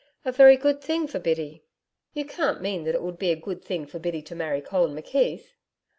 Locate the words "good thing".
0.57-1.05, 3.35-3.85